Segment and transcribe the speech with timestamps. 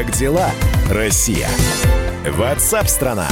[0.00, 0.48] Как дела,
[0.90, 1.46] Россия?
[2.26, 3.28] Ватсап-страна!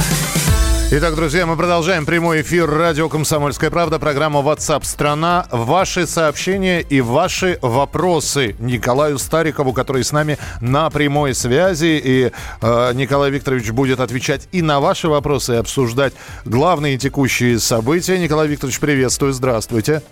[0.91, 7.01] Итак, друзья, мы продолжаем прямой эфир радио «Комсомольская правда», программа WhatsApp страна Ваши сообщения и
[7.01, 11.99] ваши вопросы Николаю Старикову, который с нами на прямой связи.
[12.03, 12.31] И
[12.61, 16.13] э, Николай Викторович будет отвечать и на ваши вопросы, и обсуждать
[16.45, 18.19] главные текущие события.
[18.19, 20.03] Николай Викторович, приветствую, здравствуйте.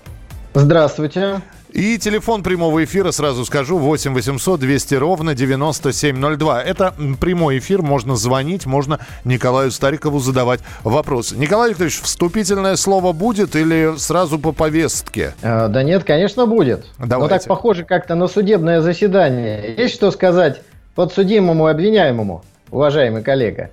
[0.55, 1.43] Здравствуйте.
[1.77, 6.63] И телефон прямого эфира, сразу скажу, 8 800 200 ровно 9702.
[6.63, 6.91] Это
[7.21, 11.37] прямой эфир, можно звонить, можно Николаю Старикову задавать вопросы.
[11.37, 15.35] Николай Викторович, вступительное слово будет или сразу по повестке?
[15.43, 16.87] А, да нет, конечно, будет.
[16.97, 17.17] Давайте.
[17.19, 19.75] Но так похоже как-то на судебное заседание.
[19.77, 20.63] Есть что сказать
[20.95, 23.69] подсудимому и обвиняемому, уважаемый коллега?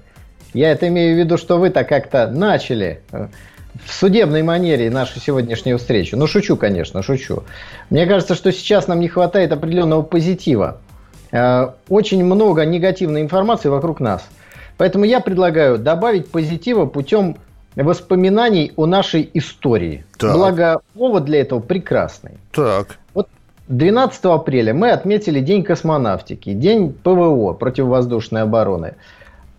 [0.52, 3.28] Я это имею в виду, что вы-то как-то начали э,
[3.84, 6.16] в судебной манере нашу сегодняшнюю встречу.
[6.16, 7.42] Ну, шучу, конечно, шучу.
[7.90, 10.78] Мне кажется, что сейчас нам не хватает определенного позитива.
[11.32, 14.24] Э, очень много негативной информации вокруг нас.
[14.76, 17.36] Поэтому я предлагаю добавить позитива путем
[17.76, 20.04] воспоминаний о нашей истории.
[20.18, 20.34] Так.
[20.34, 22.32] Благо, повод для этого прекрасный.
[22.52, 22.98] Так.
[23.14, 23.28] Вот
[23.68, 28.94] 12 апреля мы отметили День космонавтики, День ПВО, противовоздушной обороны.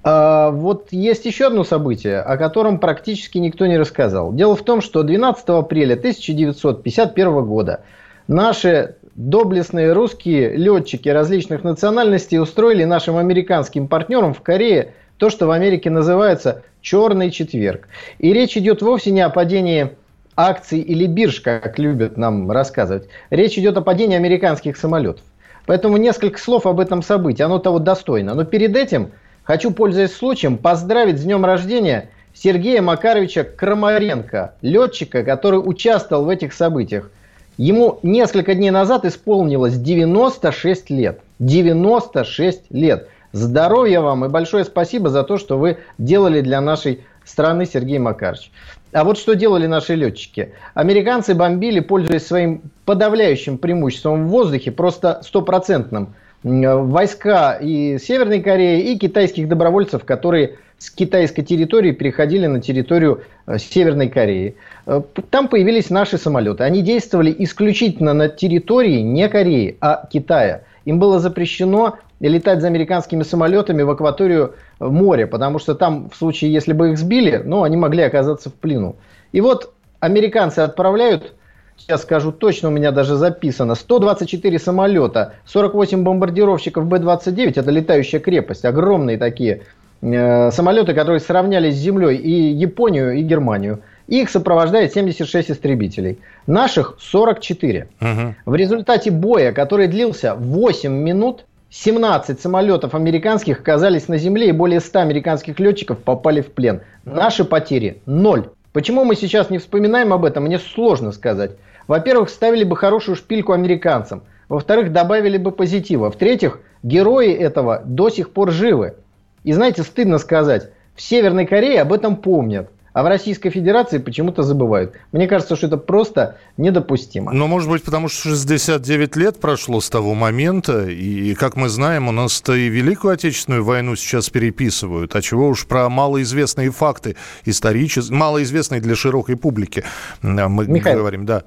[0.08, 4.32] А, вот есть еще одно событие, о котором практически никто не рассказал.
[4.34, 7.82] Дело в том, что 12 апреля 1951 года
[8.28, 15.52] наши доблестные русские летчики различных национальностей устроили нашим американским партнерам в Корее то, что в
[15.52, 17.88] Америке называется «черный четверг».
[18.20, 19.96] И речь идет вовсе не о падении
[20.36, 23.08] акций или бирж, как любят нам рассказывать.
[23.32, 25.24] Речь идет о падении американских самолетов.
[25.66, 27.42] Поэтому несколько слов об этом событии.
[27.42, 28.36] Оно того достойно.
[28.36, 29.12] Но перед этим–
[29.46, 36.52] Хочу, пользуясь случаем, поздравить с днем рождения Сергея Макаровича Крамаренко, летчика, который участвовал в этих
[36.52, 37.12] событиях.
[37.58, 41.20] Ему несколько дней назад исполнилось 96 лет.
[41.38, 43.08] 96 лет.
[43.34, 48.52] Здоровья вам и большое спасибо за то, что вы делали для нашей страны, Сергей Макарович.
[48.94, 50.54] А вот что делали наши летчики.
[50.74, 59.00] Американцы бомбили, пользуясь своим подавляющим преимуществом в воздухе, просто стопроцентным войска и Северной Кореи, и
[59.00, 64.56] китайских добровольцев, которые с китайской территории переходили на территорию э, Северной Кореи.
[64.86, 65.02] Э,
[65.32, 66.64] там появились наши самолеты.
[66.64, 70.62] Они действовали исключительно на территории не Кореи, а Китая.
[70.84, 76.54] Им было запрещено летать за американскими самолетами в акваторию моря, потому что там, в случае,
[76.54, 78.98] если бы их сбили, ну, они могли оказаться в плену.
[79.32, 81.34] И вот американцы отправляют
[81.78, 88.66] сейчас скажу точно, у меня даже записано, 124 самолета, 48 бомбардировщиков Б-29, это летающая крепость,
[88.66, 89.62] огромные такие
[90.02, 93.82] э, самолеты, которые сравнялись с землей и Японию, и Германию.
[94.08, 96.20] Их сопровождает 76 истребителей.
[96.46, 97.88] Наших 44.
[98.00, 98.36] Угу.
[98.46, 104.80] В результате боя, который длился 8 минут, 17 самолетов американских оказались на земле, и более
[104.80, 106.82] 100 американских летчиков попали в плен.
[107.04, 108.48] Наши потери– ноль.
[108.72, 111.52] Почему мы сейчас не вспоминаем об этом, мне сложно сказать.
[111.88, 114.24] Во-первых, ставили бы хорошую шпильку американцам.
[114.50, 116.12] Во-вторых, добавили бы позитива.
[116.12, 118.96] В-третьих, герои этого до сих пор живы.
[119.44, 124.42] И знаете, стыдно сказать, в Северной Корее об этом помнят а в Российской Федерации почему-то
[124.42, 124.94] забывают.
[125.12, 127.34] Мне кажется, что это просто недопустимо.
[127.34, 132.08] Но, может быть, потому что 69 лет прошло с того момента, и, как мы знаем,
[132.08, 138.18] у нас-то и Великую Отечественную войну сейчас переписывают, а чего уж про малоизвестные факты исторические,
[138.18, 139.84] малоизвестные для широкой публики
[140.22, 141.44] мы Михаил, говорим, да.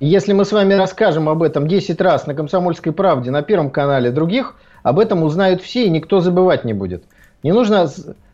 [0.00, 4.10] Если мы с вами расскажем об этом 10 раз на «Комсомольской правде», на Первом канале,
[4.10, 7.04] других, об этом узнают все, и никто забывать не будет.
[7.42, 7.86] Не нужно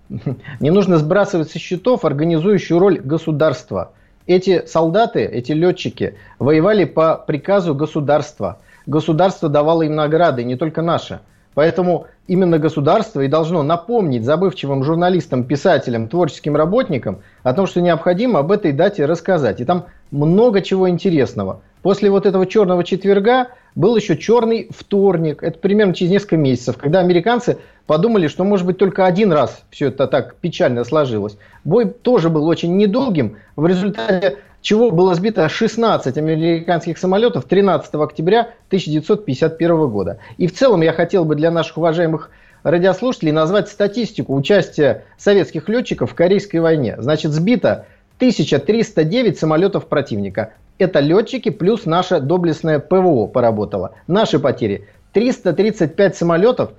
[0.60, 3.92] не нужно сбрасывать со счетов организующую роль государства.
[4.28, 8.58] Эти солдаты, эти летчики воевали по приказу государства.
[8.86, 11.18] Государство давало им награды, не только наши.
[11.54, 18.40] Поэтому именно государство и должно напомнить забывчивым журналистам, писателям, творческим работникам о том, что необходимо
[18.40, 19.60] об этой дате рассказать.
[19.60, 21.62] И там много чего интересного.
[21.82, 25.42] После вот этого черного четверга был еще черный вторник.
[25.42, 29.88] Это примерно через несколько месяцев, когда американцы подумали, что может быть только один раз все
[29.88, 31.38] это так печально сложилось.
[31.64, 38.40] Бой тоже был очень недолгим, в результате чего было сбито 16 американских самолетов 13 октября
[38.68, 40.18] 1951 года.
[40.38, 42.30] И в целом я хотел бы для наших уважаемых
[42.64, 46.96] радиослушателей назвать статистику участия советских летчиков в Корейской войне.
[46.98, 47.86] Значит, сбито
[48.18, 50.54] 1309 самолетов противника.
[50.78, 53.94] Это летчики плюс наша доблестная ПВО поработала.
[54.06, 56.70] Наши потери 335 самолетов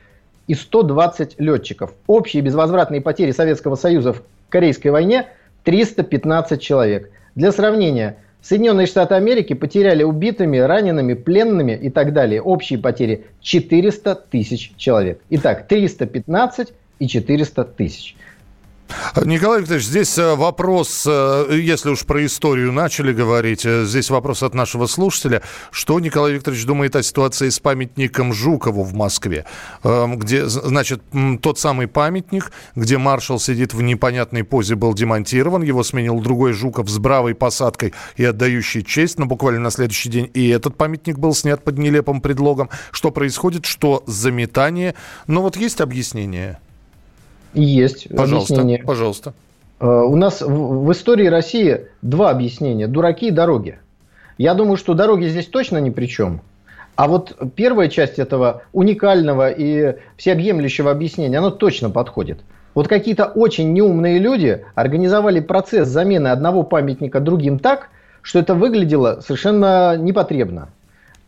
[0.48, 1.94] и 120 летчиков.
[2.08, 5.28] Общие безвозвратные потери Советского Союза в Корейской войне
[5.64, 7.12] 315 человек.
[7.36, 12.42] Для сравнения, Соединенные Штаты Америки потеряли убитыми, ранеными, пленными и так далее.
[12.42, 15.20] Общие потери 400 тысяч человек.
[15.30, 18.16] Итак, 315 и 400 тысяч.
[19.26, 24.44] Николай Викторович, здесь э, вопрос, э, если уж про историю начали говорить, э, здесь вопрос
[24.44, 25.42] от нашего слушателя.
[25.72, 29.46] Что Николай Викторович думает о ситуации с памятником Жукову в Москве?
[29.84, 31.02] Эм, где, значит,
[31.42, 35.64] тот самый памятник, где маршал сидит в непонятной позе, был демонтирован.
[35.64, 39.20] Его сменил другой Жуков с бравой посадкой и отдающий честь.
[39.20, 42.70] Но буквально на следующий день и этот памятник был снят под нелепым предлогом.
[42.92, 43.66] Что происходит?
[43.66, 44.96] Что заметание?
[45.28, 46.60] Ну вот есть объяснение?
[47.62, 48.84] Есть пожалуйста, объяснение.
[48.84, 49.34] Пожалуйста.
[49.80, 52.88] Э, у нас в истории России два объяснения.
[52.88, 53.80] Дураки и дороги.
[54.38, 56.42] Я думаю, что дороги здесь точно ни при чем.
[56.96, 62.40] А вот первая часть этого уникального и всеобъемлющего объяснения, оно точно подходит.
[62.74, 67.90] Вот какие-то очень неумные люди организовали процесс замены одного памятника другим так,
[68.22, 70.70] что это выглядело совершенно непотребно.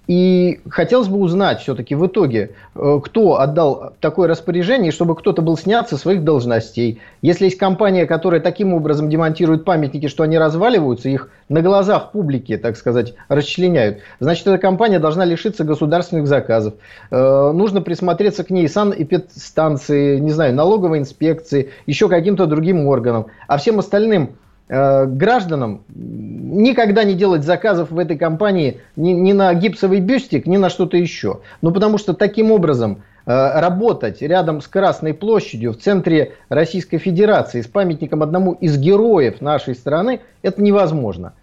[0.09, 5.55] И хотелось бы узнать все-таки в итоге, э, кто отдал такое распоряжение, чтобы кто-то был
[5.55, 6.99] снят со своих должностей.
[7.21, 12.57] Если есть компания, которая таким образом демонтирует памятники, что они разваливаются, их на глазах публики,
[12.57, 16.73] так сказать, расчленяют, значит, эта компания должна лишиться государственных заказов.
[17.11, 23.27] Э, нужно присмотреться к ней санэпидстанции, не знаю, налоговой инспекции, еще каким-то другим органам.
[23.45, 24.31] А всем остальным
[24.69, 30.69] гражданам никогда не делать заказов в этой компании ни, ни на гипсовый бюстик, ни на
[30.69, 31.39] что-то еще.
[31.61, 37.61] Ну, потому что таким образом э, работать рядом с Красной площадью в центре Российской Федерации
[37.61, 41.33] с памятником одному из героев нашей страны, это невозможно.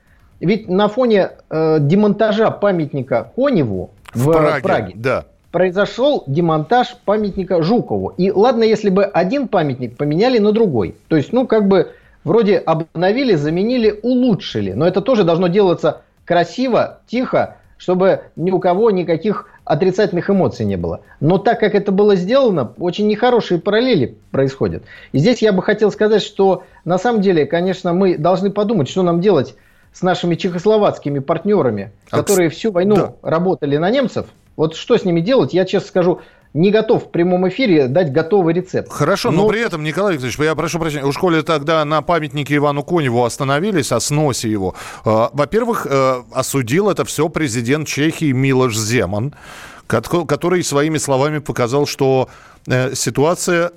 [0.40, 5.24] Ведь на фоне э, демонтажа памятника Коневу в, в Праге, Праге да.
[5.50, 8.12] произошел демонтаж памятника Жукову.
[8.18, 10.94] И ладно, если бы один памятник поменяли на другой.
[11.08, 11.92] То есть, ну, как бы
[12.26, 14.72] вроде обновили, заменили, улучшили.
[14.72, 20.76] Но это тоже должно делаться красиво, тихо, чтобы ни у кого никаких отрицательных эмоций не
[20.76, 21.02] было.
[21.20, 24.82] Но так как это было сделано, очень нехорошие параллели происходят.
[25.12, 29.04] И здесь я бы хотел сказать, что на самом деле, конечно, мы должны подумать, что
[29.04, 29.54] нам делать
[29.92, 33.12] с нашими чехословацкими партнерами, а которые всю войну да.
[33.22, 34.26] работали на немцев.
[34.56, 36.20] Вот что с ними делать, я честно скажу,
[36.56, 38.90] не готов в прямом эфире дать готовый рецепт.
[38.90, 42.56] Хорошо, но, но при этом, Николай Викторович, я прошу прощения, у школе тогда на памятнике
[42.56, 44.74] Ивану Коневу остановились, о сносе его.
[45.04, 49.34] Э, во-первых, э, осудил это все президент Чехии Милош Земан,
[49.86, 52.28] который своими словами показал, что
[52.66, 53.72] э, ситуация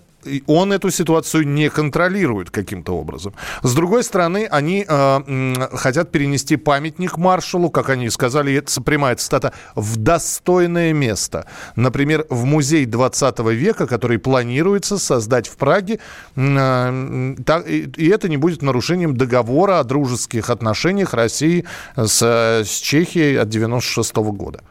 [0.48, 3.34] он эту ситуацию не контролирует каким-то образом.
[3.64, 9.54] С другой стороны, они э, хотят перенести памятник маршалу, как они сказали, это прямая цитата,
[9.76, 11.46] в достойное место.
[11.76, 16.00] Например, в музей 20 века, который планируется создать в Праге,
[16.36, 21.66] э, так, и, и это не будет нарушением договора о дружеских отношениях России
[21.96, 24.62] с, с Чехией от 96 года.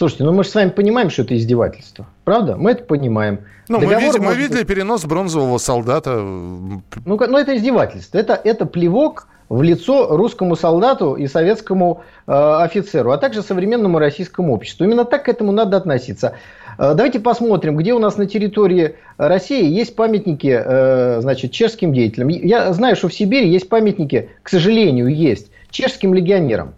[0.00, 2.06] Слушайте, ну мы же с вами понимаем, что это издевательство.
[2.24, 2.56] Правда?
[2.56, 3.40] Мы это понимаем.
[3.68, 4.66] Ну, мы, видим, мы видели быть...
[4.66, 6.16] перенос бронзового солдата.
[6.22, 8.16] Ну, ну, это издевательство.
[8.16, 14.54] Это, это плевок в лицо русскому солдату и советскому э, офицеру, а также современному российскому
[14.54, 14.84] обществу.
[14.84, 16.34] Именно так к этому надо относиться.
[16.78, 22.28] Э, давайте посмотрим, где у нас на территории России есть памятники э, значит, чешским деятелям.
[22.28, 26.72] Я знаю, что в Сибири есть памятники, к сожалению, есть чешским легионерам.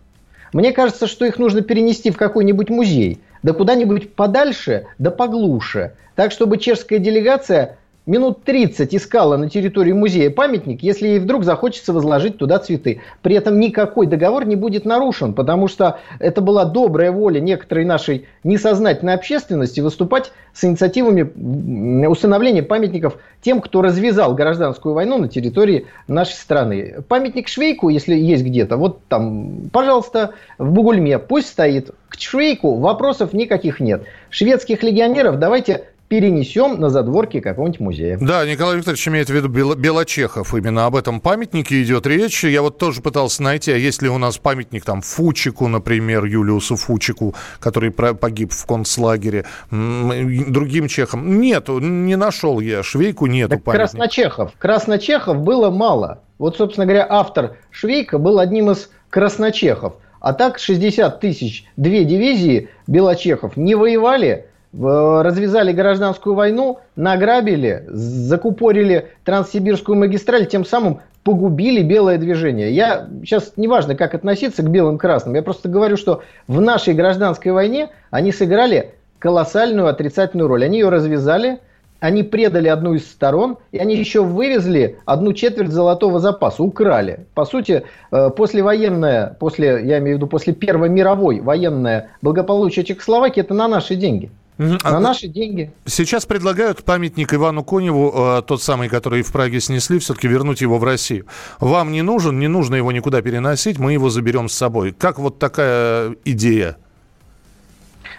[0.53, 6.31] Мне кажется, что их нужно перенести в какой-нибудь музей, да куда-нибудь подальше, да поглуше, так
[6.31, 12.39] чтобы чешская делегация минут 30 искала на территории музея памятник, если ей вдруг захочется возложить
[12.39, 13.01] туда цветы.
[13.23, 18.27] При этом никакой договор не будет нарушен, потому что это была добрая воля некоторой нашей
[18.45, 26.35] несознательной общественности выступать с инициативами установления памятников тем, кто развязал гражданскую войну на территории нашей
[26.35, 26.97] страны.
[27.09, 31.91] Памятник Швейку, если есть где-то, вот там, пожалуйста, в Бугульме, пусть стоит.
[32.09, 34.05] К Швейку вопросов никаких нет.
[34.29, 38.19] Шведских легионеров давайте перенесем на задворки какого-нибудь музея.
[38.21, 40.55] Да, Николай Викторович имеет в виду Белочехов.
[40.55, 42.45] Именно об этом памятнике идет речь.
[42.45, 46.77] Я вот тоже пытался найти, а есть ли у нас памятник там Фучику, например, Юлиусу
[46.77, 51.41] Фучику, который погиб в концлагере, другим чехам.
[51.41, 52.83] Нет, не нашел я.
[52.83, 53.97] Швейку нету так памятника.
[53.97, 54.53] Красночехов.
[54.59, 56.21] Красночехов было мало.
[56.37, 59.95] Вот, собственно говоря, автор Швейка был одним из красночехов.
[60.21, 69.99] А так 60 тысяч, две дивизии белочехов не воевали, развязали гражданскую войну, награбили, закупорили Транссибирскую
[69.99, 72.73] магистраль, тем самым погубили белое движение.
[72.73, 77.53] Я сейчас неважно, как относиться к белым красным, я просто говорю, что в нашей гражданской
[77.53, 80.65] войне они сыграли колоссальную отрицательную роль.
[80.65, 81.61] Они ее развязали,
[82.01, 87.27] они предали одну из сторон, и они еще вывезли одну четверть золотого запаса, украли.
[87.35, 93.41] По сути, э, послевоенное, после, я имею в виду после Первой мировой военное благополучие Чехословакии,
[93.41, 94.31] это на наши деньги.
[94.63, 95.73] На а наши деньги.
[95.87, 100.79] Сейчас предлагают памятник Ивану Коневу, э, тот самый, который в Праге снесли, все-таки вернуть его
[100.79, 101.27] в Россию.
[101.59, 104.93] Вам не нужен, не нужно его никуда переносить, мы его заберем с собой.
[104.93, 106.77] Как вот такая идея?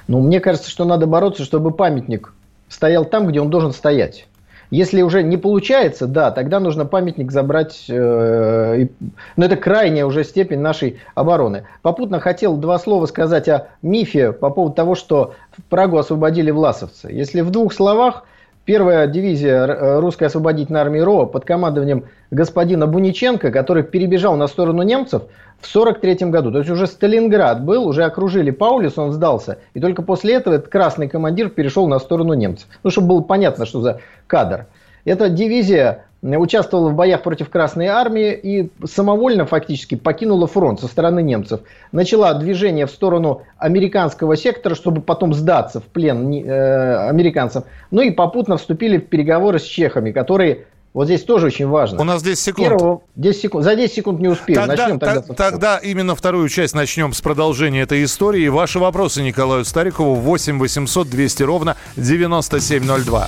[0.07, 2.33] Ну, мне кажется, что надо бороться, чтобы памятник
[2.67, 4.27] стоял там, где он должен стоять.
[4.73, 7.85] Если уже не получается, да, тогда нужно памятник забрать.
[7.89, 8.87] Э,
[9.35, 11.65] но это крайняя уже степень нашей обороны.
[11.83, 15.35] Попутно хотел два слова сказать о мифе по поводу того, что
[15.69, 17.09] Прагу освободили власовцы.
[17.11, 18.25] Если в двух словах,
[18.65, 24.84] Первая дивизия э, русской освободительной армии РО под командованием господина Буниченко, который перебежал на сторону
[24.84, 25.24] немцев
[25.60, 26.51] в 1943 году.
[26.51, 29.58] То есть уже Сталинград был, уже окружили Паулис, он сдался.
[29.74, 32.70] И только после этого этот красный командир перешел на сторону немцев.
[32.84, 34.67] Ну, чтобы было понятно, что за кадр.
[35.05, 41.22] Эта дивизия участвовала в боях против Красной Армии и самовольно фактически покинула фронт со стороны
[41.22, 41.62] немцев.
[41.91, 47.65] Начала движение в сторону американского сектора, чтобы потом сдаться в плен э, американцам.
[47.91, 52.00] Ну и попутно вступили в переговоры с чехами, которые вот здесь тоже очень важно.
[52.00, 52.69] У нас 10 секунд.
[52.69, 53.63] Первого, 10 секунд.
[53.65, 54.60] За 10 секунд не успеем.
[54.60, 55.22] Тогда, начнем тогда.
[55.22, 58.48] Т- тогда именно вторую часть начнем с продолжения этой истории.
[58.48, 63.27] Ваши вопросы Николаю Старикову 8 800 200 ровно 9702.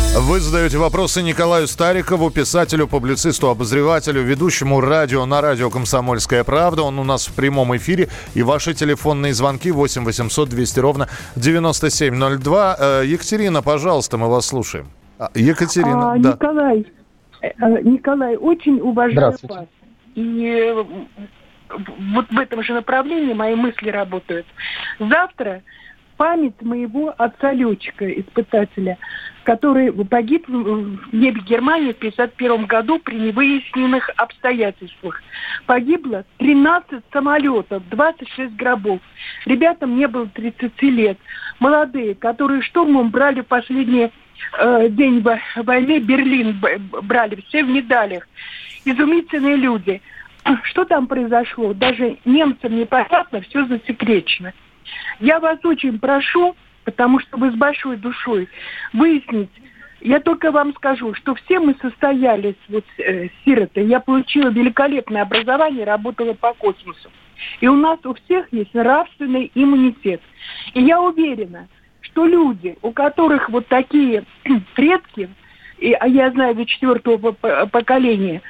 [0.13, 6.81] Вы задаете вопросы Николаю Старикову, писателю, публицисту, обозревателю, ведущему радио на радио «Комсомольская правда».
[6.81, 8.09] Он у нас в прямом эфире.
[8.33, 12.75] И ваши телефонные звонки 8 800 200 ровно 9702.
[12.77, 14.87] Э, Екатерина, пожалуйста, мы вас слушаем.
[15.17, 16.33] А, Екатерина, а, да.
[16.33, 16.85] Николай,
[17.41, 19.65] э, Николай, очень уважаю вас.
[20.15, 20.75] И
[22.13, 24.45] вот в этом же направлении мои мысли работают.
[24.99, 25.63] Завтра
[26.21, 28.99] память моего отца-летчика, испытателя,
[29.41, 35.19] который погиб в небе Германии в 1951 году при невыясненных обстоятельствах.
[35.65, 38.99] Погибло 13 самолетов, 26 гробов.
[39.47, 41.17] Ребятам не было 30 лет.
[41.59, 44.11] Молодые, которые штурмом брали последний
[44.59, 45.25] э, день
[45.55, 46.61] войны, Берлин
[47.01, 48.27] брали, все в медалях.
[48.85, 50.03] Изумительные люди.
[50.65, 51.73] Что там произошло?
[51.73, 54.53] Даже немцам непонятно, все засекречено.
[55.19, 58.49] Я вас очень прошу, потому что вы с большой душой
[58.93, 59.51] выяснить,
[60.01, 65.85] я только вам скажу, что все мы состоялись, вот э, сироты, я получила великолепное образование,
[65.85, 67.11] работала по космосу.
[67.59, 70.21] И у нас у всех есть нравственный иммунитет.
[70.73, 71.67] И я уверена,
[72.01, 74.23] что люди, у которых вот такие
[74.75, 75.29] предки,
[75.77, 77.31] и, а я знаю до четвертого
[77.67, 78.41] поколения,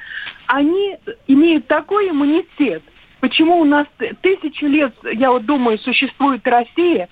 [0.46, 2.82] они имеют такой иммунитет.
[3.22, 3.86] Почему у нас
[4.20, 7.08] тысячи лет, я вот думаю, существует Россия,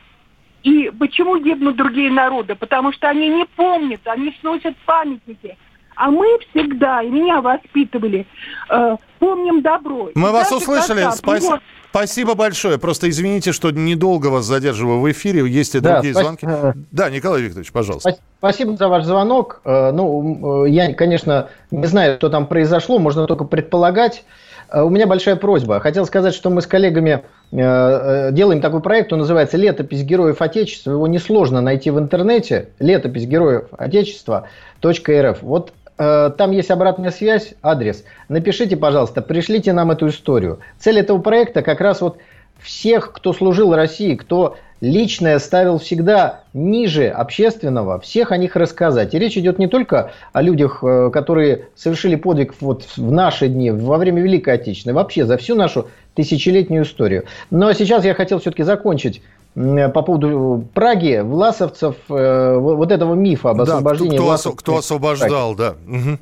[0.65, 2.57] и почему гибнут другие народы?
[2.57, 5.57] Потому что они не помнят, они сносят памятники.
[5.95, 8.27] А мы всегда, и меня воспитывали,
[8.71, 10.11] э, помним добро.
[10.17, 11.07] Мы и вас услышали.
[11.15, 11.61] Спасибо.
[11.91, 12.79] Спасибо большое.
[12.79, 15.49] Просто извините, что недолго вас задерживаю в эфире.
[15.49, 16.37] Есть и да, другие спасибо.
[16.51, 16.79] звонки.
[16.91, 18.17] Да, Николай Викторович, пожалуйста.
[18.39, 19.61] Спасибо за ваш звонок.
[19.65, 24.25] Э, ну, э, я, конечно, не знаю, что там произошло, можно только предполагать.
[24.73, 25.81] Э, у меня большая просьба.
[25.81, 30.93] Хотел сказать, что мы с коллегами делаем такой проект, он называется «Летопись героев Отечества».
[30.93, 32.69] Его несложно найти в интернете.
[32.79, 34.47] «Летопись героев Отечества.
[34.85, 35.43] .рф».
[35.43, 38.05] Вот там есть обратная связь, адрес.
[38.29, 40.61] Напишите, пожалуйста, пришлите нам эту историю.
[40.79, 42.19] Цель этого проекта как раз вот
[42.61, 49.15] всех, кто служил России, кто личное ставил всегда ниже общественного, всех о них рассказать.
[49.15, 53.71] И речь идет не только о людях, э, которые совершили подвиг вот в наши дни,
[53.71, 57.25] во время Великой Отечественной, вообще за всю нашу тысячелетнюю историю.
[57.51, 59.23] Но сейчас я хотел все-таки закончить
[59.55, 65.75] по поводу Праги, власовцев, э, вот этого мифа об освобождении да, кто, кто освобождал, да.
[65.87, 66.19] Угу.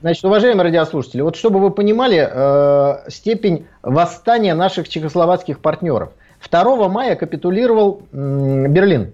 [0.00, 6.10] Значит, уважаемые радиослушатели, вот чтобы вы понимали э, степень восстания наших чехословацких партнеров–
[6.50, 9.12] 2 мая капитулировал Берлин.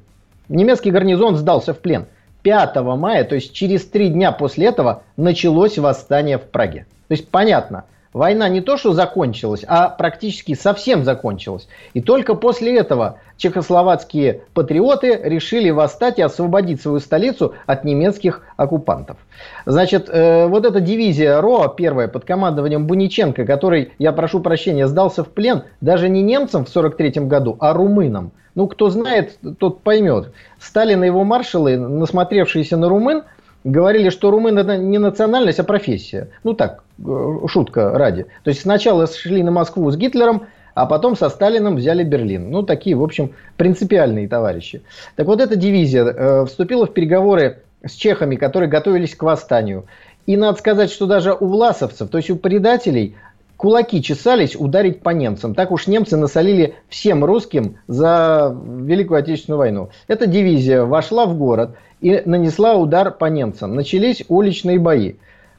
[0.49, 2.07] Немецкий гарнизон сдался в плен.
[2.43, 6.87] 5 мая, то есть через три дня после этого, началось восстание в Праге.
[7.09, 11.69] То есть понятно, война не то что закончилась, а практически совсем закончилась.
[11.95, 19.17] И только после этого чехословацкие патриоты решили восстать и освободить свою столицу от немецких оккупантов.
[19.65, 25.25] Значит, э, вот эта дивизия РОА, первая, под командованием Буниченко, который, я прошу прощения, сдался
[25.25, 28.33] в плен даже не немцам в 1943 году, а румынам.
[28.55, 30.33] Ну, кто знает, тот поймет.
[30.59, 33.23] Сталин и его маршалы, насмотревшиеся на румын,
[33.65, 36.29] говорили, что румын это не национальность, а профессия.
[36.45, 38.27] Ну так, э, шутка ради.
[38.45, 42.51] То есть сначала шли на Москву с Гитлером, а потом со Сталином взяли Берлин.
[42.51, 44.83] Ну, такие, в общем, принципиальные товарищи.
[45.17, 49.87] Так вот, эта дивизия э, вступила в переговоры с чехами, которые готовились к восстанию.
[50.27, 53.17] И надо сказать, что даже у власовцев, то есть у предателей,
[53.61, 55.55] кулаки чесались ударить по немцам.
[55.55, 59.91] Так уж немцы насолили всем русским за Великую Отечественную войну.
[60.09, 63.75] Эта дивизия вошла в город и нанесла удар по немцам.
[63.75, 65.17] Начались уличные бои.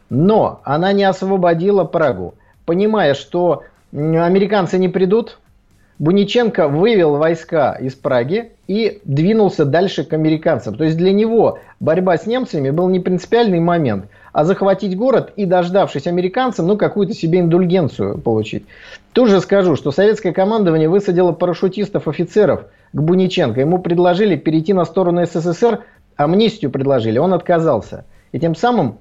[0.10, 2.34] Но она не освободила Прагу.
[2.66, 5.38] Понимая, что американцы не придут,
[6.00, 10.76] Буниченко вывел войска из Праги и двинулся дальше к американцам.
[10.76, 15.46] То есть для него борьба с немцами был не принципиальный момент, а захватить город и,
[15.46, 18.66] дождавшись американцам, ну, какую-то себе индульгенцию получить.
[19.14, 23.60] Тут же скажу, что советское командование высадило парашютистов-офицеров к Буниченко.
[23.60, 25.84] Ему предложили перейти на сторону СССР,
[26.16, 28.06] амнистию предложили, он отказался.
[28.32, 28.98] И тем самым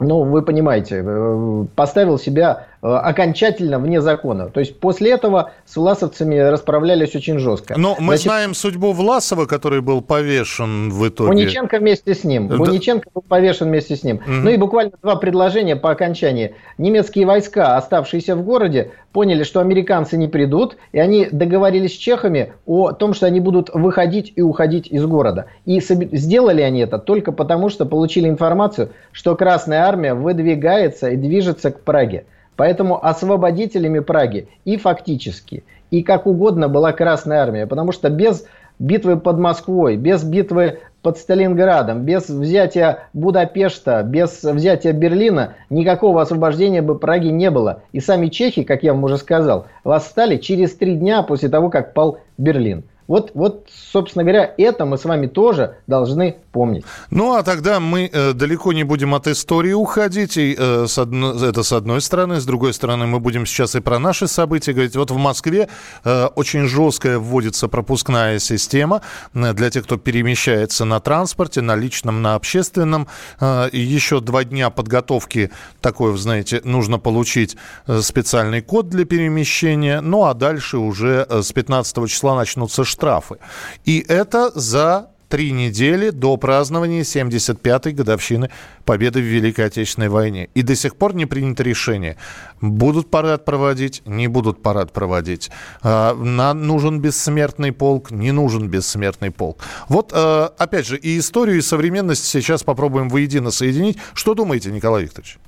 [0.00, 4.50] ну, вы понимаете, э, поставил себя э, окончательно вне закона.
[4.50, 7.74] То есть после этого с власовцами расправлялись очень жестко.
[7.78, 11.30] Но мы Значит, знаем судьбу Власова, который был повешен в итоге.
[11.30, 12.48] Буниченко вместе с ним.
[12.48, 12.56] Да.
[12.56, 14.16] Буниченко был повешен вместе с ним.
[14.16, 14.30] Угу.
[14.30, 16.54] Ну и буквально два предложения по окончании.
[16.76, 22.52] Немецкие войска, оставшиеся в городе, поняли, что американцы не придут, и они договорились с чехами
[22.66, 25.46] о том, что они будут выходить и уходить из города.
[25.64, 31.70] И сделали они это только потому, что получили информацию, что Красная Армия выдвигается и движется
[31.70, 32.26] к Праге.
[32.56, 38.46] Поэтому освободителями Праги и фактически, и как угодно была Красная Армия, потому что без
[38.78, 46.82] битвы под Москвой, без битвы под Сталинградом, без взятия Будапешта, без взятия Берлина никакого освобождения
[46.82, 47.82] бы Праги не было.
[47.92, 51.92] И сами чехи, как я вам уже сказал, восстали через три дня после того, как
[51.92, 52.84] пал Берлин.
[53.06, 56.84] Вот, вот, собственно говоря, это мы с вами тоже должны помнить.
[57.10, 60.36] Ну, а тогда мы э, далеко не будем от истории уходить.
[60.36, 62.40] И, э, с одно, это с одной стороны.
[62.40, 64.96] С другой стороны, мы будем сейчас и про наши события говорить.
[64.96, 65.68] Вот в Москве
[66.04, 69.02] э, очень жесткая вводится пропускная система
[69.34, 73.06] э, для тех, кто перемещается на транспорте, на личном, на общественном.
[73.40, 80.00] Э, еще два дня подготовки такой, знаете, нужно получить э, специальный код для перемещения.
[80.00, 83.36] Ну, а дальше уже э, с 15 числа начнутся штрафы.
[83.84, 88.50] И это за три недели до празднования 75-й годовщины
[88.84, 90.48] победы в Великой Отечественной войне.
[90.54, 92.16] И до сих пор не принято решение,
[92.60, 95.50] будут парад проводить, не будут парад проводить.
[95.82, 99.58] А, нужен бессмертный полк, не нужен бессмертный полк.
[99.88, 103.98] Вот, а, опять же, и историю, и современность сейчас попробуем воедино соединить.
[104.12, 105.38] Что думаете, Николай Викторович?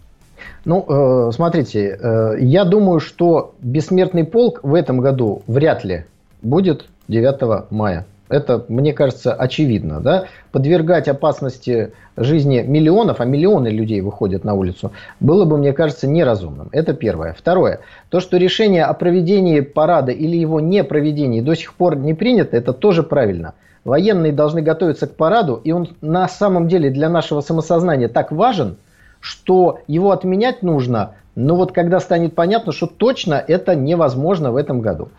[0.64, 6.06] Ну, э, смотрите, э, я думаю, что бессмертный полк в этом году вряд ли
[6.42, 8.06] будет 9 мая.
[8.28, 10.00] Это, мне кажется, очевидно.
[10.00, 10.24] Да?
[10.50, 16.68] Подвергать опасности жизни миллионов, а миллионы людей выходят на улицу, было бы, мне кажется, неразумным.
[16.72, 17.34] Это первое.
[17.34, 17.80] Второе.
[18.08, 22.72] То, что решение о проведении парада или его непроведении до сих пор не принято, это
[22.72, 23.54] тоже правильно.
[23.84, 28.78] Военные должны готовиться к параду, и он на самом деле для нашего самосознания так важен,
[29.20, 34.80] что его отменять нужно, но вот когда станет понятно, что точно это невозможно в этом
[34.80, 35.10] году.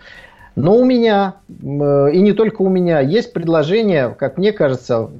[0.57, 5.11] Но у меня, э, и не только у меня, есть предложение, как мне кажется,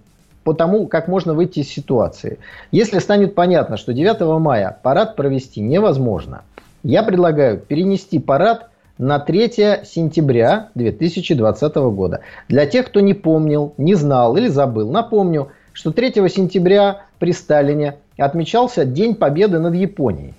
[0.43, 2.39] по тому, как можно выйти из ситуации.
[2.71, 6.41] Если станет понятно, что 9 мая парад провести невозможно,
[6.81, 12.21] я предлагаю перенести парад на 3 сентября 2020 года.
[12.49, 17.97] Для тех, кто не помнил, не знал или забыл, напомню, что 3 сентября при Сталине
[18.17, 20.33] отмечался День Победы над Японией.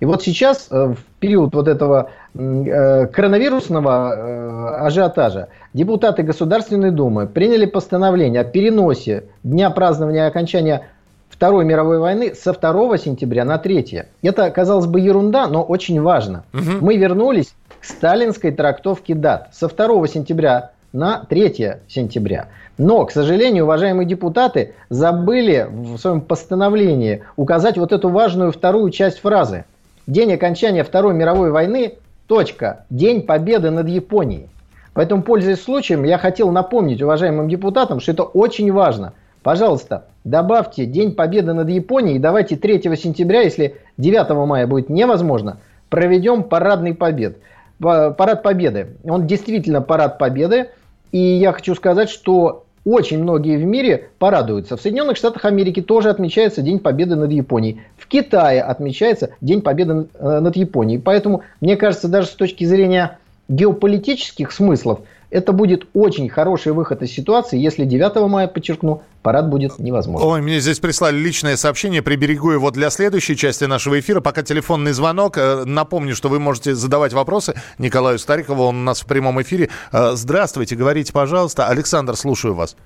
[0.00, 7.66] И вот сейчас, э, в период вот этого коронавирусного э, ажиотажа, депутаты Государственной Думы приняли
[7.66, 10.88] постановление о переносе дня празднования окончания
[11.28, 14.04] Второй мировой войны со 2 сентября на 3.
[14.22, 16.44] Это, казалось бы, ерунда, но очень важно.
[16.54, 16.84] Угу.
[16.84, 19.48] Мы вернулись к сталинской трактовке дат.
[19.52, 22.48] Со 2 сентября на 3 сентября.
[22.78, 29.18] Но, к сожалению, уважаемые депутаты забыли в своем постановлении указать вот эту важную вторую часть
[29.18, 29.64] фразы.
[30.06, 31.94] День окончания Второй мировой войны,
[32.26, 34.48] точка, День победы над Японией.
[34.94, 39.14] Поэтому, пользуясь случаем, я хотел напомнить уважаемым депутатам, что это очень важно.
[39.42, 45.58] Пожалуйста, добавьте День Победы над Японией давайте 3 сентября, если 9 мая будет невозможно,
[45.88, 47.38] проведем парадный побед.
[47.80, 48.96] Парад Победы.
[49.04, 50.68] Он действительно парад Победы.
[51.10, 54.76] И я хочу сказать, что очень многие в мире порадуются.
[54.76, 57.82] В Соединенных Штатах Америки тоже отмечается День Победы над Японией.
[57.96, 61.00] В Китае отмечается День Победы э, над Японией.
[61.00, 63.18] Поэтому, мне кажется, даже с точки зрения
[63.48, 65.00] геополитических смыслов,
[65.32, 70.28] это будет очень хороший выход из ситуации, если 9 мая, подчеркну, парад будет невозможен.
[70.28, 74.20] Ой, мне здесь прислали личное сообщение, приберегу его для следующей части нашего эфира.
[74.20, 75.38] Пока телефонный звонок.
[75.38, 79.70] Э, напомню, что вы можете задавать вопросы Николаю Старикову, он у нас в прямом эфире.
[79.90, 81.66] Э, здравствуйте, говорите, пожалуйста.
[81.68, 82.76] Александр, слушаю вас.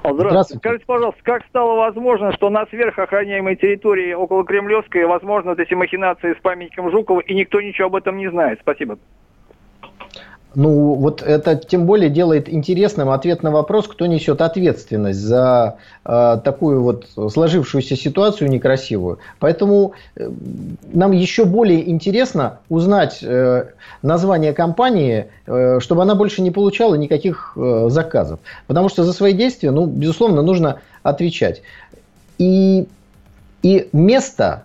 [0.00, 0.30] Здравствуйте.
[0.30, 0.58] Здравствуйте.
[0.60, 6.34] Скажите, пожалуйста, как стало возможно, что на сверхохраняемой территории около Кремлевской возможны вот эти махинации
[6.34, 8.58] с памятником Жукова, и никто ничего об этом не знает?
[8.62, 8.98] Спасибо.
[10.58, 16.40] Ну, вот это тем более делает интересным ответ на вопрос, кто несет ответственность за э,
[16.42, 19.20] такую вот сложившуюся ситуацию некрасивую.
[19.38, 20.28] Поэтому э,
[20.92, 23.66] нам еще более интересно узнать э,
[24.02, 28.40] название компании, э, чтобы она больше не получала никаких э, заказов.
[28.66, 31.62] Потому что за свои действия, ну, безусловно, нужно отвечать.
[32.38, 32.88] И,
[33.62, 34.64] и место,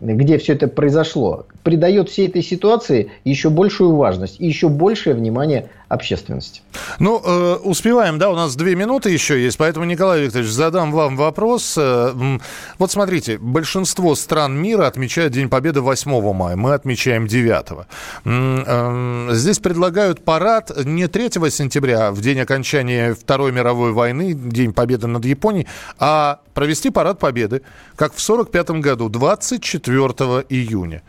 [0.00, 5.68] где все это произошло, придает всей этой ситуации еще большую важность и еще большее внимание
[5.88, 6.62] общественности.
[6.98, 11.16] Ну, э, успеваем, да, у нас две минуты еще есть, поэтому, Николай Викторович, задам вам
[11.16, 11.74] вопрос.
[11.78, 12.38] Э,
[12.78, 17.86] вот смотрите, большинство стран мира отмечают День Победы 8 мая, мы отмечаем 9.
[18.24, 25.06] Э, здесь предлагают парад не 3 сентября, в день окончания Второй мировой войны, День Победы
[25.06, 25.66] над Японией,
[25.98, 27.62] а провести парад Победы,
[27.94, 30.08] как в 1945 году, 24
[30.48, 31.02] июня.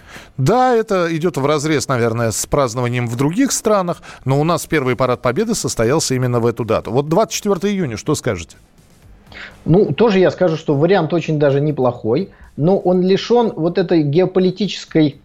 [0.48, 4.96] Да, это идет в разрез, наверное, с празднованием в других странах, но у нас первый
[4.96, 6.92] парад Победы состоялся именно в эту дату.
[6.92, 8.56] Вот 24 июня, что скажете?
[9.66, 15.20] Ну, тоже я скажу, что вариант очень даже неплохой, но он лишен вот этой геополитической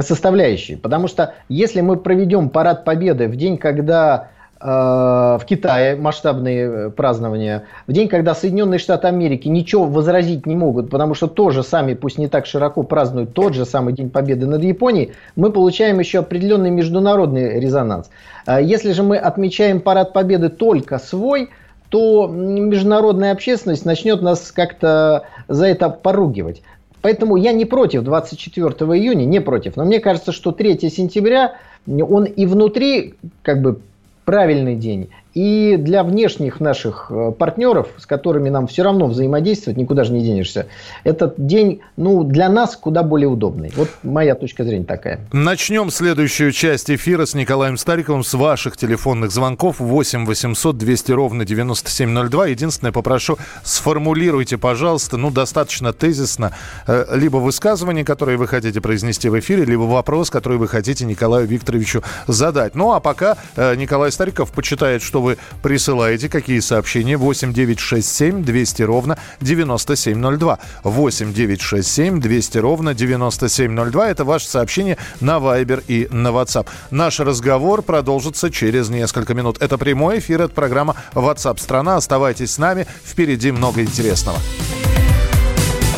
[0.00, 0.76] составляющей.
[0.76, 6.90] Потому что если мы проведем парад Победы в день, когда Э, в Китае масштабные э,
[6.90, 11.92] празднования, в день, когда Соединенные Штаты Америки ничего возразить не могут, потому что тоже сами,
[11.94, 16.20] пусть не так широко празднуют тот же самый День Победы над Японией, мы получаем еще
[16.20, 18.10] определенный международный резонанс.
[18.46, 21.50] Э, если же мы отмечаем Парад Победы только свой,
[21.90, 26.62] то международная общественность начнет нас как-то за это поругивать.
[27.02, 29.76] Поэтому я не против 24 июня, не против.
[29.76, 33.80] Но мне кажется, что 3 сентября, он и внутри как бы
[34.26, 35.08] правильный день.
[35.36, 40.24] И для внешних наших э, партнеров, с которыми нам все равно взаимодействовать, никуда же не
[40.24, 40.66] денешься,
[41.04, 43.70] этот день, ну, для нас куда более удобный.
[43.76, 45.20] Вот моя точка зрения такая.
[45.32, 51.44] Начнем следующую часть эфира с Николаем Стариковым с ваших телефонных звонков 8 800 200 ровно
[51.44, 52.46] 9702.
[52.46, 56.52] Единственное, попрошу, сформулируйте, пожалуйста, ну, достаточно тезисно,
[56.86, 61.46] э, либо высказывание, которое вы хотите произнести в эфире, либо вопрос, который вы хотите Николаю
[61.46, 62.74] Викторовичу задать.
[62.74, 67.16] Ну, а пока э, Николай Стариков почитает, что вы присылаете, какие сообщения.
[67.16, 70.58] 8 9 6 7 200 ровно 9702.
[70.84, 74.08] 8 9 6 7 200 ровно 9702.
[74.08, 76.68] Это ваше сообщение на Viber и на WhatsApp.
[76.90, 79.60] Наш разговор продолжится через несколько минут.
[79.60, 81.96] Это прямой эфир, это программа WhatsApp страна.
[81.96, 82.86] Оставайтесь с нами.
[83.04, 84.38] Впереди много интересного.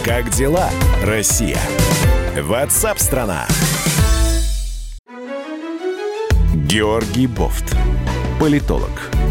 [0.05, 0.71] Как дела,
[1.05, 1.59] Россия?
[2.35, 3.47] WhatsApp страна.
[6.55, 7.75] Георгий Бофт.
[8.39, 9.18] Политолог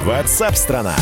[0.00, 0.96] WhatsApp-страна!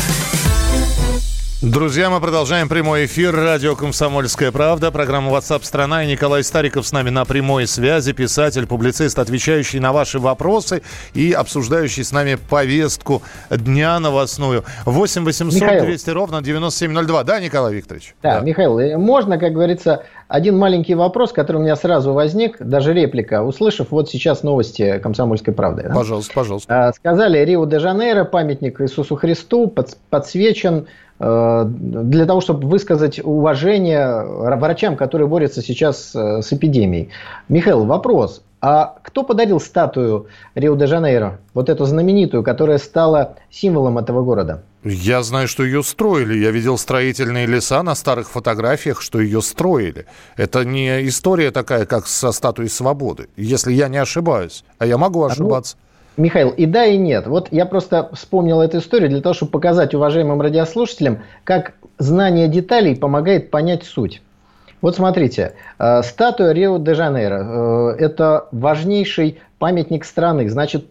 [1.61, 3.33] Друзья, мы продолжаем прямой эфир.
[3.33, 4.91] Радио «Комсомольская правда».
[4.91, 6.03] Программа WhatsApp страна».
[6.03, 8.11] И Николай Стариков с нами на прямой связи.
[8.11, 10.81] Писатель, публицист, отвечающий на ваши вопросы
[11.13, 14.65] и обсуждающий с нами повестку дня новостную.
[14.83, 15.85] 8 800 Михаил.
[15.85, 17.23] 200 ровно 9702.
[17.23, 18.15] Да, Николай Викторович?
[18.21, 22.57] Да, да, Михаил, э, можно, как говорится, один маленький вопрос, который у меня сразу возник,
[22.59, 25.83] даже реплика, услышав вот сейчас новости «Комсомольской правды».
[25.83, 25.93] Да?
[25.95, 26.87] Пожалуйста, пожалуйста.
[26.87, 29.73] А, сказали, Рио-де-Жанейро, памятник Иисусу Христу,
[30.09, 30.87] подсвечен
[31.19, 37.09] для того, чтобы высказать уважение врачам, которые борются сейчас э, с эпидемией.
[37.47, 38.41] Михаил, вопрос.
[38.59, 41.39] А кто подарил статую Рио-де-Жанейро?
[41.53, 44.63] Вот эту знаменитую, которая стала символом этого города?
[44.83, 46.37] Я знаю, что ее строили.
[46.37, 50.05] Я видел строительные леса на старых фотографиях, что ее строили.
[50.35, 54.63] Это не история такая, как со статуей свободы, если я не ошибаюсь.
[54.79, 55.77] А я могу ошибаться.
[56.17, 57.27] Михаил, и да, и нет.
[57.27, 62.95] Вот я просто вспомнил эту историю для того, чтобы показать уважаемым радиослушателям, как знание деталей
[62.95, 64.21] помогает понять суть.
[64.81, 70.47] Вот смотрите, э, статуя Рио-де-Жанейро э,– это важнейший памятник страны.
[70.49, 70.85] Значит,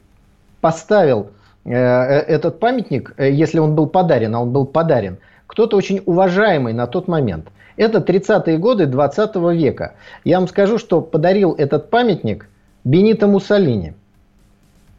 [0.61, 1.31] поставил
[1.65, 6.87] Э, этот памятник, если он был подарен, а он был подарен, кто-то очень уважаемый на
[6.87, 7.49] тот момент.
[7.77, 9.95] Это 30-е годы 20 века.
[10.25, 12.49] Я вам скажу, что подарил этот памятник
[12.85, 13.95] Бенито Муссолини.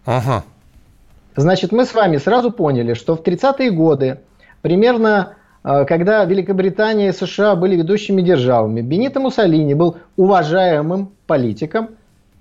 [0.05, 0.43] Ага.
[1.35, 4.19] Значит, мы с вами сразу поняли, что в 30-е годы,
[4.61, 11.89] примерно когда Великобритания и США были ведущими державами, Бенито Муссолини был уважаемым политиком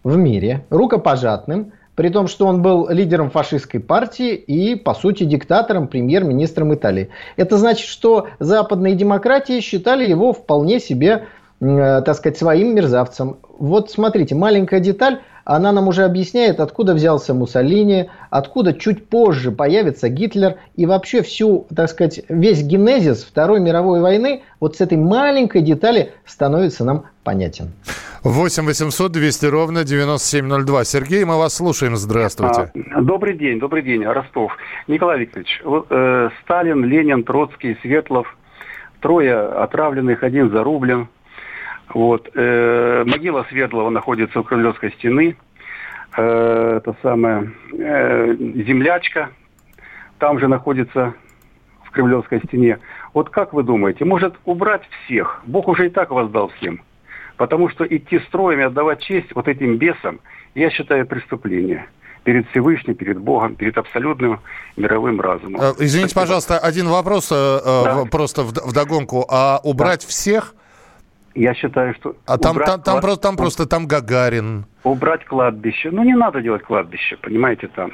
[0.04, 5.88] в мире, рукопожатным, при том, что он был лидером фашистской партии и, по сути, диктатором,
[5.88, 7.08] премьер-министром Италии.
[7.36, 11.24] Это значит, что западные демократии считали его вполне себе,
[11.60, 13.38] э, так сказать, своим мерзавцем.
[13.58, 20.08] Вот смотрите, маленькая деталь– она нам уже объясняет, откуда взялся Муссолини, откуда чуть позже появится
[20.08, 25.62] Гитлер и вообще всю, так сказать, весь генезис Второй мировой войны вот с этой маленькой
[25.62, 27.72] детали становится нам понятен.
[28.22, 30.84] 8 800 200 ровно 9702.
[30.84, 31.96] Сергей, мы вас слушаем.
[31.96, 32.72] Здравствуйте.
[32.92, 34.52] А, добрый день, добрый день, Ростов.
[34.88, 38.34] Николай Викторович, э, Сталин, Ленин, Троцкий, Светлов,
[39.00, 41.08] трое отравленных, один зарублен.
[41.88, 42.30] Вот.
[42.34, 45.36] Э, могила Светлого находится у Кремлевской стены.
[46.16, 49.30] Э, это самая э, землячка
[50.18, 51.14] там же находится
[51.84, 52.78] в Кремлевской стене.
[53.12, 55.42] Вот как вы думаете, может убрать всех?
[55.46, 56.80] Бог уже и так воздал всем.
[57.36, 60.20] Потому что идти строем и отдавать честь вот этим бесам,
[60.54, 61.86] я считаю преступление
[62.22, 64.40] перед Всевышним, перед Богом, перед абсолютным
[64.76, 65.60] мировым разумом.
[65.60, 66.20] Э, извините, Спасибо.
[66.20, 68.04] пожалуйста, один вопрос э, э да.
[68.10, 69.26] просто в догонку.
[69.28, 70.08] А убрать да.
[70.08, 70.54] всех
[71.34, 72.14] я считаю, что...
[72.26, 74.66] А там, там, там, просто, там просто там Гагарин.
[74.84, 75.90] Убрать кладбище.
[75.90, 77.92] Ну, не надо делать кладбище, понимаете, там.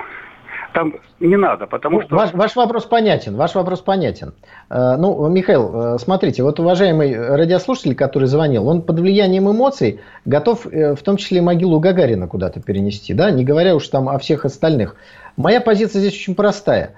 [0.73, 2.15] Там не надо, потому ну, что...
[2.15, 4.35] Ваш, ваш вопрос понятен, ваш вопрос понятен.
[4.69, 10.67] Э, ну, Михаил, э, смотрите, вот уважаемый радиослушатель, который звонил, он под влиянием эмоций готов
[10.67, 14.45] э, в том числе могилу Гагарина куда-то перенести, да, не говоря уж там о всех
[14.45, 14.95] остальных.
[15.37, 16.95] Моя позиция здесь очень простая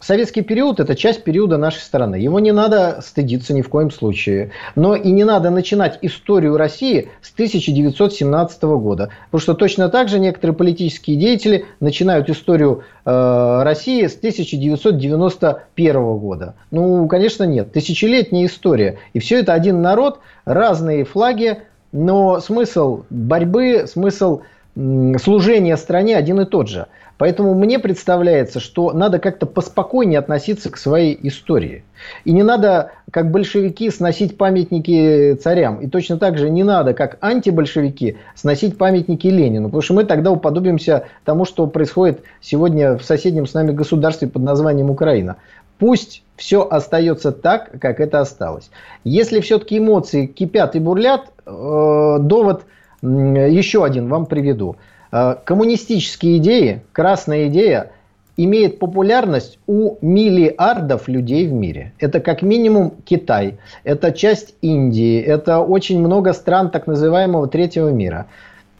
[0.00, 2.16] советский период– это часть периода нашей страны.
[2.16, 4.50] Его не надо стыдиться ни в коем случае.
[4.74, 9.10] Но и не надо начинать историю России с 1917 года.
[9.26, 16.54] Потому что точно так же некоторые политические деятели начинают историю э, России с 1991 года.
[16.70, 17.72] Ну, конечно, нет.
[17.72, 18.98] Тысячелетняя история.
[19.12, 21.58] И все это один народ, разные флаги,
[21.92, 24.42] но смысл борьбы, смысл
[24.74, 26.86] служения стране один и тот же–
[27.20, 31.84] Поэтому мне представляется, что надо как-то поспокойнее относиться к своей истории.
[32.24, 35.82] И не надо, как большевики, сносить памятники царям.
[35.82, 39.68] И точно так же не надо, как антибольшевики, сносить памятники Ленину.
[39.68, 44.42] Потому что мы тогда уподобимся тому, что происходит сегодня в соседнем с нами государстве под
[44.42, 45.36] названием Украина.
[45.78, 48.70] Пусть все остается так, как это осталось.
[49.04, 52.62] Если все-таки эмоции кипят и бурлят, э, довод
[53.02, 54.76] еще один вам приведу.
[55.12, 57.90] Э, коммунистические идеи, красная идея,
[58.36, 61.92] имеет популярность у миллиардов людей в мире.
[61.98, 68.26] Это как минимум Китай, это часть Индии, это очень много стран так называемого третьего мира.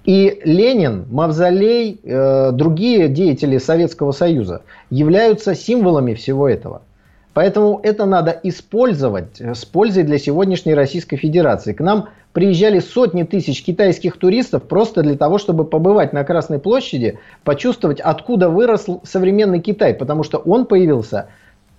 [0.06, 6.83] И Ленин, Мавзолей, э, другие деятели Советского Союза являются символами всего этого.
[7.32, 11.72] Поэтому это надо использовать с пользой для сегодняшней Российской Федерации.
[11.72, 17.18] К нам приезжали сотни тысяч китайских туристов просто для того, чтобы побывать на Красной площади,
[17.44, 21.28] почувствовать, откуда вырос современный Китай, потому что он появился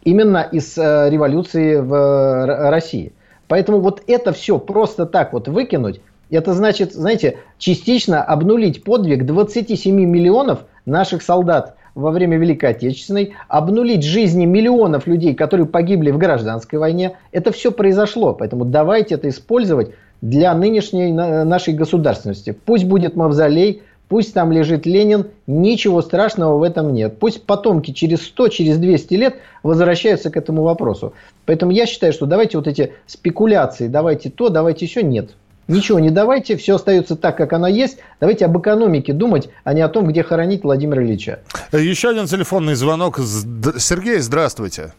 [0.04, 3.14] именно из э, революции в э, России.
[3.48, 9.94] Поэтому вот это все просто так вот выкинуть, это значит, знаете, частично обнулить подвиг 27
[9.94, 16.80] миллионов наших солдат во время Великой Отечественной, обнулить жизни миллионов людей, которые погибли в гражданской
[16.80, 17.18] войне.
[17.32, 22.56] Это все произошло, поэтому давайте это использовать для нынешней нашей государственности.
[22.66, 27.18] Пусть будет мавзолей, пусть там лежит Ленин, ничего страшного в этом нет.
[27.20, 31.14] Пусть потомки через 100, через 200 лет возвращаются к этому вопросу.
[31.46, 35.32] Поэтому я считаю, что давайте вот эти спекуляции, давайте то, давайте еще нет.
[35.68, 38.00] Ничего не давайте, все остается так, как оно есть.
[38.20, 41.40] Давайте об экономике думать, а не о том, где хоронить Владимира Ильича.
[41.72, 43.20] Еще один телефонный звонок.
[43.20, 44.94] Сергей, здравствуйте.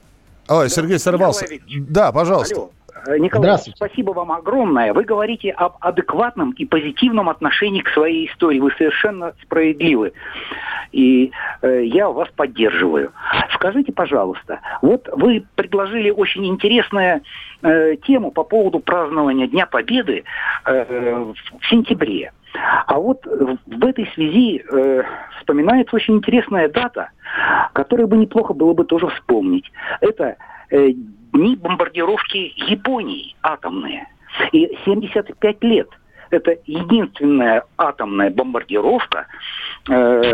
[0.48, 1.46] Ой, Сергей сорвался.
[1.88, 2.54] Да, пожалуйста.
[2.54, 2.70] Алло.
[3.06, 4.92] Э, Николай, спасибо вам огромное.
[4.92, 8.60] Вы говорите об адекватном и позитивном отношении к своей истории.
[8.60, 10.12] Вы совершенно справедливы.
[10.92, 13.12] И э, я вас поддерживаю.
[13.54, 17.22] Скажите, пожалуйста, вот вы предложили очень интересную
[17.62, 20.24] э, тему по поводу празднования Дня Победы
[20.66, 22.32] э, в сентябре.
[22.86, 25.02] А вот в этой связи э,
[25.38, 27.08] вспоминается очень интересная дата,
[27.72, 29.72] которую бы неплохо было бы тоже вспомнить.
[30.00, 30.36] Это
[30.72, 34.08] дни бомбардировки Японии атомные.
[34.52, 35.88] И 75 лет.
[36.30, 39.26] Это единственная атомная бомбардировка
[39.88, 40.32] э,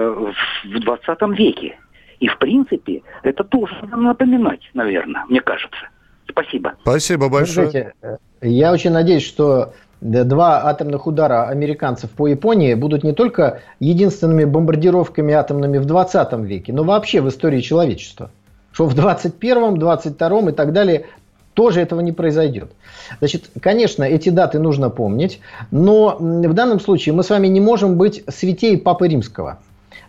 [0.65, 1.77] в 20 веке.
[2.21, 5.89] И, в принципе, это тоже надо напоминать, наверное, мне кажется.
[6.29, 6.75] Спасибо.
[6.83, 7.71] Спасибо большое.
[7.71, 13.63] Знаете, э, я очень надеюсь, что два атомных удара американцев по Японии будут не только
[13.81, 18.31] единственными бомбардировками атомными в 20 веке, но вообще в истории человечества.
[18.79, 21.07] Что в 21, 22 и так далее
[21.55, 22.71] тоже этого не произойдет.
[23.19, 25.41] Значит, конечно, эти даты нужно помнить,
[25.73, 29.59] но в данном случае мы с вами не можем быть святей Папы Римского.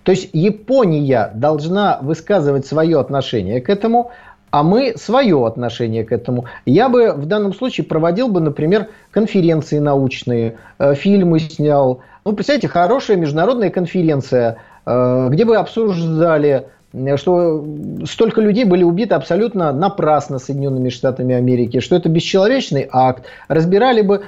[0.04, 4.12] То есть Япония должна высказывать свое отношение к этому,
[4.52, 6.46] а мы свое отношение к этому.
[6.68, 12.02] Я бы в данном случае проводил бы, например, конференции научные, э, фильмы снял.
[12.24, 16.68] Ну, представьте, хорошая международная конференция, э, где бы обсуждали
[17.18, 17.66] что
[18.06, 23.26] столько людей были убиты абсолютно напрасно Соединенными Штатами Америки, что это бесчеловечный акт.
[23.48, 24.24] Разбирали бы,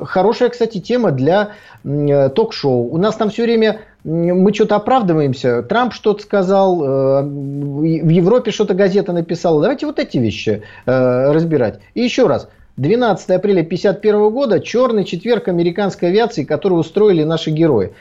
[0.00, 1.50] хорошая, кстати, тема для
[1.84, 2.88] э, ток-шоу.
[2.92, 5.62] У нас там все время мы что-то оправдываемся.
[5.62, 9.62] Трамп что-то сказал, э, в Европе что-то газета написала.
[9.62, 11.80] Давайте вот эти вещи э, разбирать.
[11.94, 12.48] И еще раз.
[12.78, 17.92] 12 апреля 1951 года, черный четверг американской авиации, который устроили наши герои.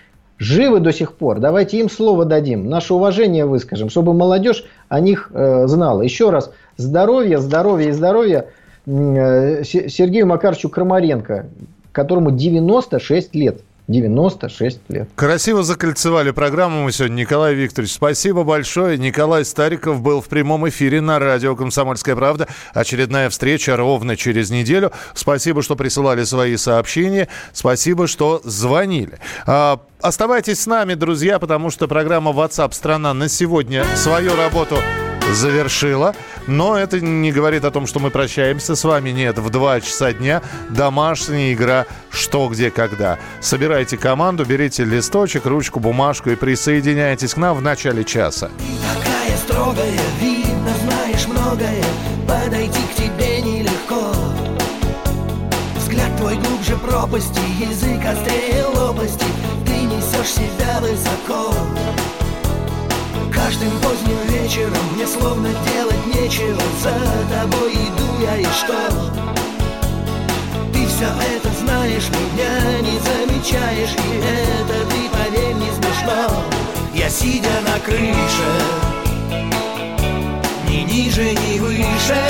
[0.42, 1.38] Живы до сих пор.
[1.38, 6.02] Давайте им слово дадим, наше уважение выскажем, чтобы молодежь о них э, знала.
[6.02, 8.48] Еще раз, здоровье, здоровье и здоровье
[8.88, 11.46] Сергею Макаровичу Крамаренко,
[11.92, 13.62] которому 96 лет.
[13.92, 15.10] 96 лет.
[15.16, 17.16] Красиво закольцевали программу мы сегодня.
[17.22, 18.98] Николай Викторович, спасибо большое.
[18.98, 22.48] Николай Стариков был в прямом эфире на радио «Комсомольская правда».
[22.74, 24.92] Очередная встреча ровно через неделю.
[25.14, 27.28] Спасибо, что присылали свои сообщения.
[27.54, 29.20] Спасибо, что звонили.
[29.46, 34.78] А, оставайтесь с нами, друзья, потому что программа WhatsApp страна на сегодня свою работу
[35.34, 36.16] завершила.
[36.48, 39.10] Но это не говорит о том, что мы прощаемся с вами.
[39.12, 43.20] Нет, в 2 часа дня домашняя игра «Что, где, когда».
[43.40, 48.50] Собирайте команду, берите листочек, ручку, бумажку и присоединяйтесь к нам в начале часа.
[48.96, 51.84] такая строгая, видно, знаешь многое,
[52.28, 54.14] подойти к тебе нелегко.
[55.78, 59.26] Взгляд твой глубже пропасти, язык острее лопасти,
[59.66, 61.54] ты несешь себя высоко.
[63.52, 66.62] Каждым поздним вечером мне словно делать нечего.
[66.82, 66.94] За
[67.36, 68.90] тобой иду я и что?
[70.72, 76.46] Ты все это знаешь, меня не замечаешь И это ты, поверь, не смешно.
[76.94, 78.52] Я сидя на крыше
[80.70, 82.24] Ни ниже, ни выше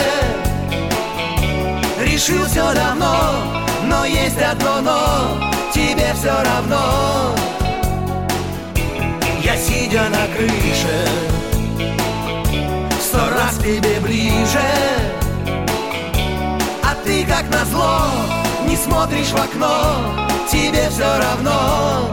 [2.04, 5.38] Решил все давно, но есть одно но
[5.72, 7.36] Тебе все равно
[9.62, 11.08] сидя на крыше.
[13.00, 14.60] Сто раз тебе ближе.
[16.84, 18.06] А ты как назло
[18.68, 20.28] Не смотришь в окно.
[20.50, 22.10] Тебе все равно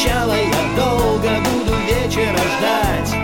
[0.00, 3.14] у причала Я долго буду вечера ждать.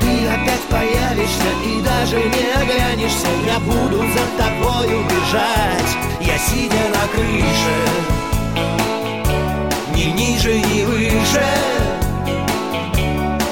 [0.00, 3.26] Ты опять появишься и даже не оглянешься.
[3.46, 7.76] Я буду за тобой убежать Я сидя на крыше
[9.94, 11.44] Ни ниже, ни выше.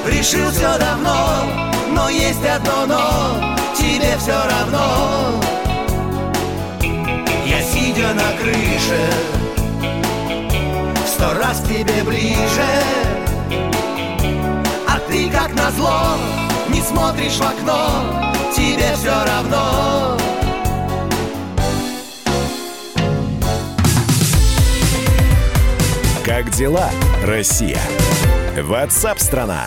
[0.07, 1.42] Решил все давно
[1.95, 5.39] но есть одно но, тебе все равно.
[7.45, 9.11] Я сидя на крыше
[11.23, 12.66] сто раз тебе ближе
[14.89, 16.16] А ты как назло
[16.68, 20.18] Не смотришь в окно Тебе все равно
[26.25, 26.91] Как дела,
[27.25, 27.81] Россия?
[28.61, 29.66] Ватсап-страна!